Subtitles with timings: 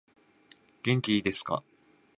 [0.81, 1.61] 元気いですか